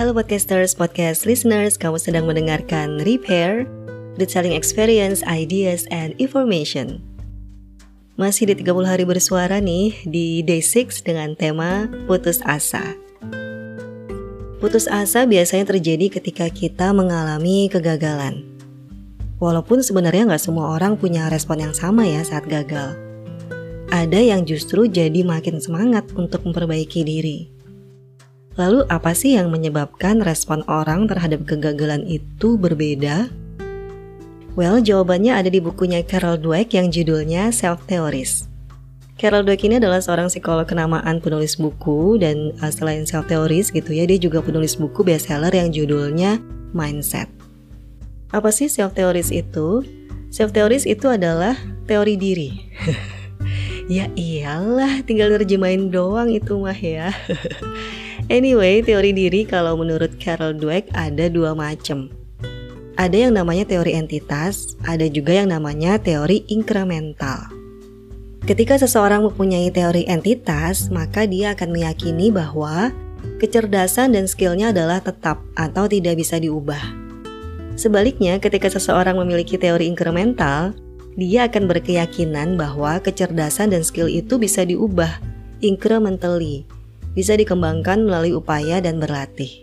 Halo 0.00 0.16
podcasters, 0.16 0.72
podcast 0.72 1.28
listeners, 1.28 1.76
kamu 1.76 2.00
sedang 2.00 2.24
mendengarkan 2.24 3.04
Repair, 3.04 3.68
The 4.16 4.24
Selling 4.24 4.56
Experience, 4.56 5.20
Ideas, 5.28 5.84
and 5.92 6.16
Information. 6.16 7.04
Masih 8.16 8.48
di 8.48 8.56
30 8.64 8.88
hari 8.88 9.04
bersuara 9.04 9.60
nih 9.60 9.92
di 10.08 10.40
Day 10.40 10.64
6 10.64 11.04
dengan 11.04 11.36
tema 11.36 11.84
Putus 12.08 12.40
Asa. 12.48 12.96
Putus 14.56 14.88
asa 14.88 15.28
biasanya 15.28 15.68
terjadi 15.68 16.16
ketika 16.16 16.48
kita 16.48 16.96
mengalami 16.96 17.68
kegagalan. 17.68 18.40
Walaupun 19.36 19.84
sebenarnya 19.84 20.32
nggak 20.32 20.40
semua 20.40 20.80
orang 20.80 20.96
punya 20.96 21.28
respon 21.28 21.60
yang 21.60 21.76
sama 21.76 22.08
ya 22.08 22.24
saat 22.24 22.48
gagal. 22.48 22.96
Ada 23.92 24.16
yang 24.16 24.48
justru 24.48 24.88
jadi 24.88 25.20
makin 25.28 25.60
semangat 25.60 26.08
untuk 26.16 26.40
memperbaiki 26.48 27.04
diri. 27.04 27.59
Lalu 28.60 28.84
apa 28.92 29.16
sih 29.16 29.40
yang 29.40 29.48
menyebabkan 29.48 30.20
respon 30.20 30.60
orang 30.68 31.08
terhadap 31.08 31.48
kegagalan 31.48 32.04
itu 32.04 32.60
berbeda? 32.60 33.32
Well, 34.52 34.84
jawabannya 34.84 35.32
ada 35.32 35.48
di 35.48 35.64
bukunya 35.64 36.04
Carol 36.04 36.36
Dweck 36.36 36.76
yang 36.76 36.92
judulnya 36.92 37.56
Self 37.56 37.88
Theories. 37.88 38.52
Carol 39.16 39.48
Dweck 39.48 39.64
ini 39.64 39.80
adalah 39.80 40.04
seorang 40.04 40.28
psikolog 40.28 40.68
kenamaan 40.68 41.24
penulis 41.24 41.56
buku 41.56 42.20
dan 42.20 42.52
uh, 42.60 42.68
selain 42.68 43.08
self 43.08 43.28
theories 43.32 43.72
gitu 43.72 43.96
ya, 43.96 44.04
dia 44.04 44.20
juga 44.20 44.44
penulis 44.44 44.76
buku 44.76 45.08
bestseller 45.08 45.52
yang 45.52 45.72
judulnya 45.72 46.36
Mindset. 46.76 47.32
Apa 48.28 48.52
sih 48.52 48.68
self 48.68 48.92
theories 48.92 49.32
itu? 49.32 49.84
Self 50.28 50.52
theories 50.52 50.84
itu 50.84 51.08
adalah 51.08 51.56
teori 51.88 52.16
diri. 52.20 52.50
ya 53.96 54.08
iyalah, 54.16 55.00
tinggal 55.08 55.32
terjemahin 55.36 55.88
doang 55.88 56.28
itu 56.28 56.56
mah 56.60 56.76
ya. 56.76 57.08
Anyway, 58.30 58.78
teori 58.78 59.10
diri 59.10 59.42
kalau 59.42 59.74
menurut 59.74 60.14
Carol 60.22 60.54
Dweck 60.54 60.86
ada 60.94 61.26
dua 61.26 61.50
macam. 61.50 62.06
Ada 62.94 63.26
yang 63.26 63.34
namanya 63.34 63.66
teori 63.66 63.98
entitas, 63.98 64.78
ada 64.86 65.02
juga 65.10 65.34
yang 65.34 65.50
namanya 65.50 65.98
teori 65.98 66.46
inkremental. 66.46 67.50
Ketika 68.46 68.78
seseorang 68.78 69.26
mempunyai 69.26 69.74
teori 69.74 70.06
entitas, 70.06 70.94
maka 70.94 71.26
dia 71.26 71.58
akan 71.58 71.74
meyakini 71.74 72.30
bahwa 72.30 72.94
kecerdasan 73.42 74.14
dan 74.14 74.30
skillnya 74.30 74.70
adalah 74.70 75.02
tetap 75.02 75.42
atau 75.58 75.90
tidak 75.90 76.14
bisa 76.14 76.38
diubah. 76.38 76.86
Sebaliknya, 77.74 78.38
ketika 78.38 78.70
seseorang 78.70 79.18
memiliki 79.18 79.58
teori 79.58 79.90
inkremental, 79.90 80.70
dia 81.18 81.50
akan 81.50 81.66
berkeyakinan 81.66 82.54
bahwa 82.54 83.02
kecerdasan 83.02 83.74
dan 83.74 83.82
skill 83.82 84.06
itu 84.06 84.38
bisa 84.38 84.62
diubah 84.62 85.18
incrementally 85.66 86.62
bisa 87.14 87.34
dikembangkan 87.34 88.06
melalui 88.06 88.34
upaya 88.34 88.78
dan 88.78 88.98
berlatih. 89.02 89.62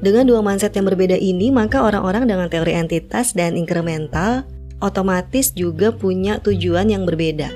Dengan 0.00 0.24
dua 0.24 0.40
mindset 0.40 0.72
yang 0.72 0.88
berbeda 0.88 1.20
ini, 1.20 1.52
maka 1.52 1.84
orang-orang 1.84 2.24
dengan 2.24 2.48
teori 2.48 2.72
entitas 2.72 3.36
dan 3.36 3.52
inkremental 3.52 4.48
otomatis 4.80 5.52
juga 5.52 5.92
punya 5.92 6.40
tujuan 6.40 6.88
yang 6.88 7.04
berbeda. 7.04 7.52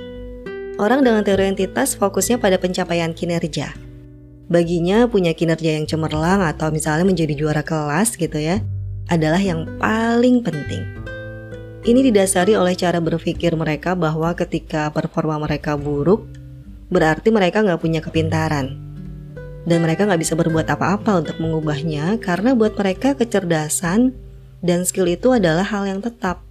Orang 0.77 1.07
dengan 1.07 1.25
teori 1.25 1.57
entitas 1.57 1.97
fokusnya 1.97 2.37
pada 2.37 2.61
pencapaian 2.61 3.17
kinerja. 3.17 3.73
Baginya 4.45 5.09
punya 5.09 5.33
kinerja 5.33 5.81
yang 5.81 5.89
cemerlang 5.89 6.45
atau 6.45 6.69
misalnya 6.69 7.09
menjadi 7.09 7.33
juara 7.33 7.65
kelas 7.65 8.21
gitu 8.21 8.37
ya, 8.37 8.61
adalah 9.09 9.41
yang 9.41 9.65
paling 9.81 10.45
penting. 10.45 10.85
Ini 11.85 12.01
didasari 12.13 12.57
oleh 12.57 12.77
cara 12.77 13.01
berpikir 13.01 13.57
mereka 13.57 13.97
bahwa 13.97 14.33
ketika 14.37 14.93
performa 14.93 15.41
mereka 15.41 15.77
buruk, 15.77 16.29
berarti 16.95 17.35
mereka 17.35 17.67
nggak 17.67 17.83
punya 17.83 17.99
kepintaran. 17.99 18.79
Dan 19.67 19.83
mereka 19.83 20.07
nggak 20.07 20.23
bisa 20.23 20.39
berbuat 20.39 20.71
apa-apa 20.71 21.27
untuk 21.27 21.43
mengubahnya 21.43 22.23
karena 22.23 22.55
buat 22.55 22.79
mereka 22.79 23.19
kecerdasan 23.19 24.15
dan 24.63 24.87
skill 24.87 25.11
itu 25.11 25.35
adalah 25.35 25.67
hal 25.67 25.91
yang 25.91 25.99
tetap. 25.99 26.47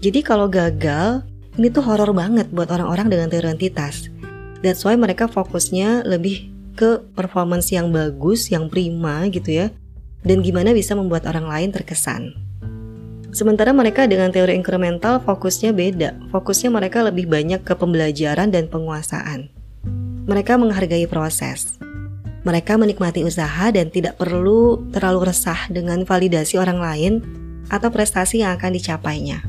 Jadi 0.00 0.24
kalau 0.24 0.48
gagal, 0.48 1.20
ini 1.60 1.68
tuh 1.68 1.84
horor 1.84 2.16
banget 2.16 2.48
buat 2.48 2.72
orang-orang 2.72 3.12
dengan 3.12 3.28
teori 3.28 3.52
entitas. 3.52 4.08
That's 4.64 4.80
why 4.82 4.96
mereka 4.96 5.28
fokusnya 5.28 6.08
lebih 6.08 6.50
ke 6.74 7.04
performance 7.14 7.70
yang 7.70 7.94
bagus, 7.94 8.50
yang 8.50 8.66
prima 8.72 9.28
gitu 9.30 9.62
ya. 9.62 9.66
Dan 10.24 10.40
gimana 10.40 10.72
bisa 10.72 10.96
membuat 10.96 11.28
orang 11.28 11.46
lain 11.46 11.70
terkesan. 11.70 12.32
Sementara 13.34 13.74
mereka 13.74 14.06
dengan 14.06 14.30
teori 14.30 14.54
incremental 14.54 15.22
fokusnya 15.22 15.74
beda. 15.74 16.30
Fokusnya 16.30 16.70
mereka 16.70 17.02
lebih 17.02 17.26
banyak 17.26 17.66
ke 17.66 17.74
pembelajaran 17.74 18.50
dan 18.50 18.70
penguasaan. 18.70 19.53
Mereka 20.24 20.56
menghargai 20.56 21.04
proses. 21.04 21.76
Mereka 22.48 22.80
menikmati 22.80 23.20
usaha 23.24 23.68
dan 23.68 23.92
tidak 23.92 24.16
perlu 24.16 24.88
terlalu 24.88 25.28
resah 25.28 25.68
dengan 25.68 26.08
validasi 26.08 26.56
orang 26.56 26.80
lain 26.80 27.12
atau 27.68 27.92
prestasi 27.92 28.40
yang 28.40 28.56
akan 28.56 28.72
dicapainya. 28.72 29.44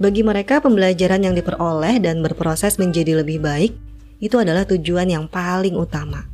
Bagi 0.00 0.24
mereka, 0.24 0.64
pembelajaran 0.64 1.20
yang 1.20 1.36
diperoleh 1.36 2.00
dan 2.00 2.24
berproses 2.24 2.80
menjadi 2.80 3.20
lebih 3.20 3.44
baik 3.44 3.76
itu 4.24 4.40
adalah 4.40 4.64
tujuan 4.64 5.12
yang 5.12 5.28
paling 5.28 5.76
utama. 5.76 6.24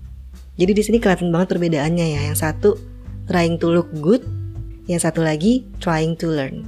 Jadi 0.54 0.70
di 0.70 0.82
sini 0.86 0.98
kelihatan 1.02 1.34
banget 1.34 1.58
perbedaannya 1.58 2.06
ya. 2.14 2.20
Yang 2.30 2.38
satu 2.38 2.70
trying 3.26 3.58
to 3.58 3.66
look 3.66 3.90
good, 3.98 4.22
yang 4.86 5.02
satu 5.02 5.26
lagi 5.26 5.66
trying 5.82 6.14
to 6.14 6.30
learn. 6.30 6.62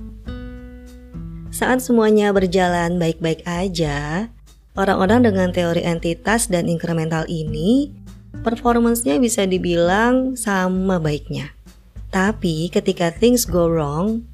Saat 1.55 1.81
semuanya 1.87 2.35
berjalan 2.35 2.99
baik-baik 2.99 3.47
aja, 3.47 4.29
Orang-orang 4.77 5.25
dengan 5.25 5.49
teori 5.57 5.81
entitas 5.89 6.53
dan 6.53 6.69
incremental 6.69 7.25
ini 7.33 7.89
performance-nya 8.45 9.17
bisa 9.17 9.49
dibilang 9.49 10.37
sama 10.37 11.01
baiknya. 11.01 11.57
Tapi 12.13 12.69
ketika 12.69 13.09
things 13.09 13.49
go 13.49 13.73
wrong, 13.73 14.29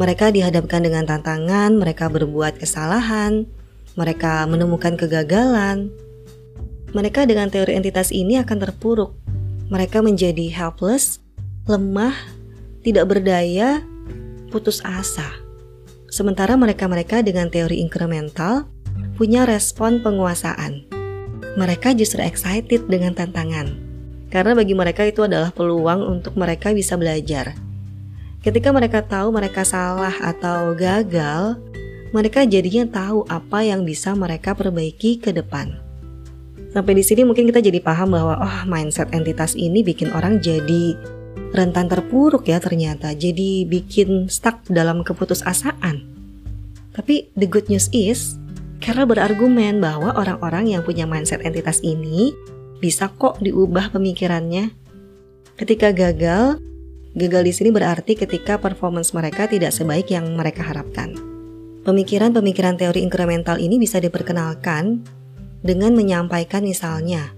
mereka 0.00 0.32
dihadapkan 0.32 0.80
dengan 0.80 1.04
tantangan, 1.04 1.76
mereka 1.76 2.08
berbuat 2.08 2.56
kesalahan, 2.56 3.44
mereka 4.00 4.48
menemukan 4.48 4.96
kegagalan. 4.96 5.92
Mereka 6.96 7.28
dengan 7.28 7.52
teori 7.52 7.76
entitas 7.76 8.08
ini 8.12 8.40
akan 8.40 8.56
terpuruk. 8.56 9.12
Mereka 9.68 10.00
menjadi 10.00 10.48
helpless, 10.52 11.20
lemah, 11.68 12.16
tidak 12.80 13.12
berdaya, 13.12 13.84
putus 14.48 14.80
asa. 14.88 15.36
Sementara 16.08 16.56
mereka-mereka 16.56 17.20
dengan 17.20 17.52
teori 17.52 17.82
incremental 17.82 18.72
punya 19.16 19.48
respon 19.48 20.04
penguasaan. 20.04 20.84
Mereka 21.56 21.96
justru 21.96 22.20
excited 22.20 22.84
dengan 22.84 23.16
tantangan, 23.16 23.72
karena 24.28 24.52
bagi 24.52 24.76
mereka 24.76 25.08
itu 25.08 25.24
adalah 25.24 25.48
peluang 25.50 26.04
untuk 26.04 26.36
mereka 26.36 26.76
bisa 26.76 27.00
belajar. 27.00 27.56
Ketika 28.44 28.70
mereka 28.70 29.02
tahu 29.02 29.32
mereka 29.32 29.66
salah 29.66 30.12
atau 30.20 30.76
gagal, 30.76 31.58
mereka 32.14 32.46
jadinya 32.46 32.86
tahu 32.86 33.26
apa 33.26 33.64
yang 33.66 33.82
bisa 33.82 34.14
mereka 34.14 34.54
perbaiki 34.54 35.18
ke 35.18 35.34
depan. 35.34 35.82
Sampai 36.70 36.92
di 36.92 37.02
sini 37.02 37.24
mungkin 37.24 37.48
kita 37.48 37.64
jadi 37.64 37.80
paham 37.80 38.12
bahwa 38.12 38.36
oh 38.36 38.58
mindset 38.68 39.08
entitas 39.16 39.56
ini 39.56 39.80
bikin 39.80 40.12
orang 40.12 40.44
jadi 40.44 40.92
rentan 41.56 41.88
terpuruk 41.88 42.44
ya 42.46 42.60
ternyata. 42.60 43.16
Jadi 43.16 43.64
bikin 43.64 44.28
stuck 44.28 44.60
dalam 44.68 45.00
keputusasaan. 45.00 46.04
Tapi 46.92 47.32
the 47.32 47.48
good 47.48 47.66
news 47.72 47.88
is 47.96 48.36
karena 48.86 49.02
berargumen 49.02 49.82
bahwa 49.82 50.14
orang-orang 50.14 50.70
yang 50.70 50.86
punya 50.86 51.10
mindset 51.10 51.42
entitas 51.42 51.82
ini 51.82 52.30
bisa 52.78 53.10
kok 53.10 53.42
diubah 53.42 53.90
pemikirannya. 53.90 54.70
Ketika 55.58 55.90
gagal, 55.90 56.62
gagal 57.18 57.42
di 57.42 57.50
sini 57.50 57.74
berarti 57.74 58.14
ketika 58.14 58.62
performance 58.62 59.10
mereka 59.10 59.50
tidak 59.50 59.74
sebaik 59.74 60.14
yang 60.14 60.38
mereka 60.38 60.62
harapkan. 60.62 61.18
Pemikiran-pemikiran 61.82 62.78
teori 62.78 63.02
incremental 63.02 63.58
ini 63.58 63.74
bisa 63.74 63.98
diperkenalkan 63.98 65.02
dengan 65.66 65.90
menyampaikan 65.98 66.62
misalnya, 66.62 67.34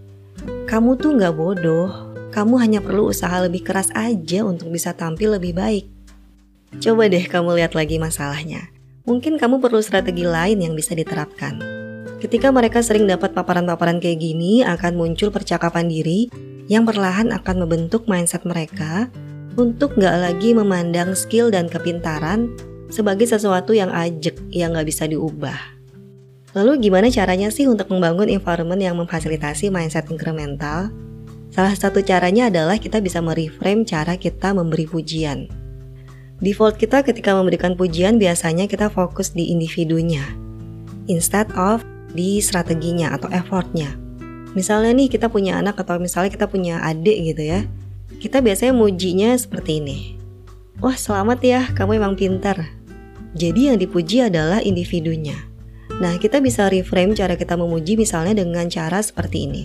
kamu 0.69 1.01
tuh 1.01 1.17
nggak 1.17 1.33
bodoh, 1.33 2.13
kamu 2.29 2.61
hanya 2.61 2.81
perlu 2.85 3.09
usaha 3.09 3.41
lebih 3.41 3.65
keras 3.65 3.89
aja 3.97 4.45
untuk 4.45 4.69
bisa 4.69 4.93
tampil 4.93 5.41
lebih 5.41 5.57
baik. 5.57 5.89
Coba 6.77 7.09
deh 7.09 7.25
kamu 7.25 7.57
lihat 7.57 7.73
lagi 7.73 7.97
masalahnya 7.97 8.69
mungkin 9.09 9.41
kamu 9.41 9.57
perlu 9.65 9.81
strategi 9.81 10.29
lain 10.29 10.61
yang 10.61 10.77
bisa 10.77 10.93
diterapkan. 10.93 11.57
Ketika 12.21 12.53
mereka 12.53 12.85
sering 12.85 13.09
dapat 13.09 13.33
paparan-paparan 13.33 14.05
kayak 14.05 14.21
gini, 14.21 14.61
akan 14.61 15.01
muncul 15.01 15.33
percakapan 15.33 15.89
diri 15.89 16.29
yang 16.69 16.85
perlahan 16.85 17.33
akan 17.33 17.65
membentuk 17.65 18.05
mindset 18.05 18.45
mereka 18.45 19.09
untuk 19.57 19.97
nggak 19.97 20.17
lagi 20.29 20.53
memandang 20.53 21.17
skill 21.17 21.49
dan 21.49 21.73
kepintaran 21.73 22.53
sebagai 22.93 23.25
sesuatu 23.25 23.73
yang 23.73 23.89
ajek 23.89 24.37
yang 24.53 24.77
nggak 24.77 24.93
bisa 24.93 25.09
diubah. 25.09 25.57
Lalu 26.53 26.91
gimana 26.91 27.09
caranya 27.09 27.49
sih 27.49 27.65
untuk 27.65 27.89
membangun 27.89 28.29
environment 28.29 28.81
yang 28.81 28.97
memfasilitasi 29.01 29.73
mindset 29.73 30.13
incremental? 30.13 30.93
Salah 31.49 31.73
satu 31.73 32.05
caranya 32.05 32.53
adalah 32.53 32.77
kita 32.77 33.01
bisa 33.01 33.25
mereframe 33.25 33.87
cara 33.89 34.21
kita 34.21 34.53
memberi 34.53 34.85
pujian. 34.85 35.68
Default 36.39 36.79
kita 36.79 37.03
ketika 37.03 37.35
memberikan 37.35 37.75
pujian 37.75 38.15
biasanya 38.23 38.71
kita 38.71 38.87
fokus 38.87 39.35
di 39.35 39.51
individunya 39.51 40.23
instead 41.11 41.49
of 41.57 41.83
di 42.13 42.39
strateginya 42.39 43.17
atau 43.17 43.27
effortnya. 43.33 43.97
Misalnya 44.55 44.95
nih 44.95 45.09
kita 45.11 45.27
punya 45.33 45.59
anak 45.59 45.81
atau 45.81 45.99
misalnya 45.99 46.31
kita 46.31 46.47
punya 46.47 46.79
adik 46.85 47.35
gitu 47.35 47.43
ya. 47.43 47.67
kita 48.19 48.43
biasanya 48.43 48.75
mujinya 48.75 49.31
seperti 49.39 49.79
ini. 49.79 50.19
Wah 50.83 50.95
selamat 50.99 51.39
ya, 51.39 51.61
kamu 51.71 52.03
emang 52.03 52.19
pintar. 52.19 52.67
Jadi 53.39 53.71
yang 53.71 53.79
dipuji 53.79 54.27
adalah 54.27 54.59
individunya. 54.59 55.39
Nah, 56.03 56.19
kita 56.19 56.43
bisa 56.43 56.67
reframe 56.67 57.15
cara 57.15 57.39
kita 57.39 57.55
memuji 57.55 57.95
misalnya 57.95 58.43
dengan 58.43 58.67
cara 58.67 58.99
seperti 58.99 59.47
ini. 59.47 59.63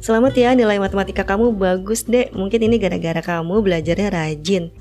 Selamat 0.00 0.32
ya, 0.36 0.56
nilai 0.56 0.80
matematika 0.80 1.24
kamu 1.24 1.52
bagus 1.52 2.08
deh. 2.08 2.32
Mungkin 2.32 2.64
ini 2.64 2.80
gara-gara 2.80 3.20
kamu 3.20 3.60
belajarnya 3.60 4.08
rajin. 4.08 4.72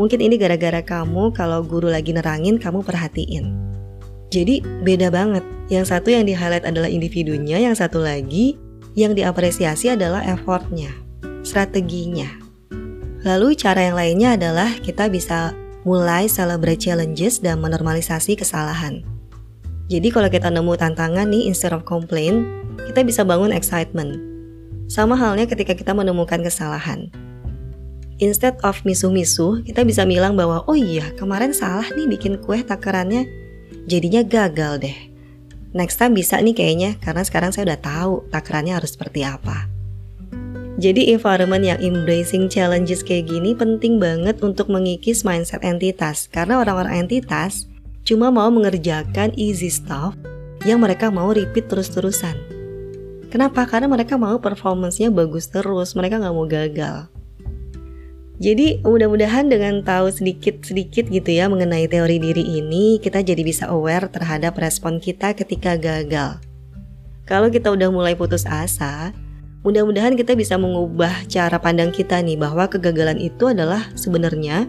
Mungkin 0.00 0.24
ini 0.24 0.40
gara-gara 0.40 0.80
kamu 0.80 1.36
kalau 1.36 1.60
guru 1.60 1.92
lagi 1.92 2.16
nerangin 2.16 2.56
kamu 2.56 2.80
perhatiin. 2.80 3.52
Jadi 4.32 4.64
beda 4.64 5.12
banget. 5.12 5.44
Yang 5.68 5.92
satu 5.92 6.08
yang 6.08 6.24
di-highlight 6.24 6.64
adalah 6.64 6.88
individunya, 6.88 7.60
yang 7.60 7.76
satu 7.76 8.00
lagi 8.00 8.56
yang 8.96 9.12
diapresiasi 9.12 9.92
adalah 9.92 10.24
effortnya, 10.24 10.92
strateginya. 11.44 12.28
Lalu 13.22 13.54
cara 13.54 13.92
yang 13.92 13.96
lainnya 13.96 14.34
adalah 14.34 14.72
kita 14.80 15.12
bisa 15.12 15.52
mulai 15.84 16.26
celebrate 16.26 16.80
challenges 16.80 17.38
dan 17.38 17.60
menormalisasi 17.60 18.36
kesalahan. 18.40 19.04
Jadi 19.92 20.08
kalau 20.08 20.32
kita 20.32 20.48
nemu 20.48 20.72
tantangan 20.80 21.28
nih 21.28 21.52
instead 21.52 21.76
of 21.76 21.84
complain, 21.84 22.48
kita 22.88 23.04
bisa 23.04 23.22
bangun 23.22 23.52
excitement 23.52 24.16
sama 24.88 25.16
halnya 25.16 25.44
ketika 25.48 25.76
kita 25.76 25.92
menemukan 25.92 26.40
kesalahan. 26.40 27.08
Instead 28.22 28.54
of 28.62 28.78
misuh-misuh, 28.86 29.66
kita 29.66 29.82
bisa 29.82 30.06
bilang 30.06 30.38
bahwa 30.38 30.62
oh 30.70 30.78
iya 30.78 31.10
kemarin 31.18 31.50
salah 31.50 31.90
nih 31.90 32.06
bikin 32.06 32.38
kue 32.38 32.62
takarannya, 32.62 33.26
jadinya 33.90 34.22
gagal 34.22 34.78
deh. 34.78 34.98
Next 35.74 35.98
time 35.98 36.14
bisa 36.14 36.38
nih 36.38 36.54
kayaknya 36.54 37.02
karena 37.02 37.26
sekarang 37.26 37.50
saya 37.50 37.74
udah 37.74 37.80
tahu 37.82 38.14
takarannya 38.30 38.78
harus 38.78 38.94
seperti 38.94 39.26
apa. 39.26 39.66
Jadi 40.78 41.10
environment 41.10 41.66
yang 41.66 41.82
embracing 41.82 42.46
challenges 42.46 43.02
kayak 43.02 43.26
gini 43.26 43.58
penting 43.58 43.98
banget 43.98 44.38
untuk 44.38 44.70
mengikis 44.70 45.26
mindset 45.26 45.66
entitas 45.66 46.30
karena 46.30 46.62
orang-orang 46.62 47.02
entitas 47.02 47.66
cuma 48.06 48.30
mau 48.30 48.54
mengerjakan 48.54 49.34
easy 49.34 49.66
stuff 49.66 50.14
yang 50.62 50.78
mereka 50.78 51.10
mau 51.10 51.34
repeat 51.34 51.66
terus-terusan. 51.66 52.38
Kenapa? 53.34 53.66
Karena 53.66 53.90
mereka 53.90 54.14
mau 54.14 54.38
performancenya 54.38 55.10
bagus 55.10 55.50
terus, 55.50 55.98
mereka 55.98 56.22
nggak 56.22 56.36
mau 56.36 56.46
gagal. 56.46 57.10
Jadi 58.40 58.80
mudah-mudahan 58.80 59.52
dengan 59.52 59.84
tahu 59.84 60.08
sedikit-sedikit 60.08 61.12
gitu 61.12 61.30
ya 61.30 61.52
mengenai 61.52 61.84
teori 61.84 62.16
diri 62.16 62.44
ini, 62.62 62.96
kita 62.96 63.20
jadi 63.20 63.42
bisa 63.44 63.68
aware 63.68 64.08
terhadap 64.08 64.56
respon 64.56 64.96
kita 64.96 65.36
ketika 65.36 65.76
gagal. 65.76 66.40
Kalau 67.28 67.52
kita 67.52 67.68
udah 67.68 67.92
mulai 67.92 68.16
putus 68.16 68.48
asa, 68.48 69.12
mudah-mudahan 69.62 70.16
kita 70.16 70.32
bisa 70.32 70.56
mengubah 70.56 71.28
cara 71.28 71.60
pandang 71.60 71.92
kita 71.92 72.18
nih 72.18 72.40
bahwa 72.40 72.66
kegagalan 72.66 73.20
itu 73.20 73.52
adalah 73.52 73.92
sebenarnya 73.94 74.66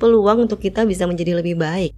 peluang 0.00 0.48
untuk 0.48 0.58
kita 0.58 0.82
bisa 0.88 1.04
menjadi 1.04 1.38
lebih 1.38 1.60
baik. 1.60 1.92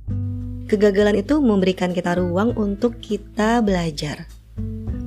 Kegagalan 0.69 1.17
itu 1.17 1.41
memberikan 1.41 1.97
kita 1.97 2.21
ruang 2.21 2.53
untuk 2.61 3.01
kita 3.01 3.65
belajar. 3.65 4.29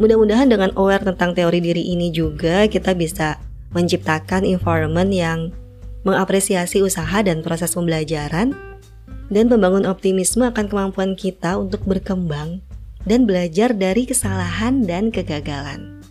Mudah-mudahan 0.02 0.50
dengan 0.50 0.74
aware 0.74 1.06
tentang 1.06 1.38
teori 1.38 1.62
diri 1.62 1.94
ini 1.94 2.10
juga 2.10 2.66
kita 2.66 2.98
bisa 2.98 3.38
menciptakan 3.72 4.44
environment 4.44 5.12
yang 5.12 5.40
mengapresiasi 6.04 6.82
usaha 6.82 7.22
dan 7.22 7.46
proses 7.46 7.78
pembelajaran 7.78 8.54
dan 9.32 9.46
membangun 9.48 9.88
optimisme 9.88 10.44
akan 10.44 10.68
kemampuan 10.68 11.16
kita 11.16 11.56
untuk 11.56 11.82
berkembang 11.88 12.60
dan 13.08 13.26
belajar 13.26 13.74
dari 13.74 14.06
kesalahan 14.06 14.84
dan 14.84 15.10
kegagalan. 15.10 16.02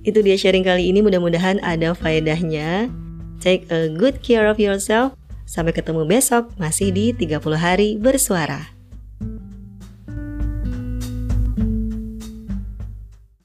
Itu 0.00 0.24
dia 0.24 0.38
sharing 0.38 0.64
kali 0.64 0.88
ini 0.88 1.04
mudah-mudahan 1.04 1.60
ada 1.60 1.92
faedahnya. 1.92 2.88
Take 3.40 3.68
a 3.68 3.88
good 3.92 4.24
care 4.24 4.48
of 4.48 4.56
yourself. 4.56 5.12
Sampai 5.44 5.74
ketemu 5.76 6.06
besok 6.06 6.54
masih 6.56 6.94
di 6.94 7.12
30 7.12 7.42
hari 7.58 7.88
bersuara. 8.00 8.79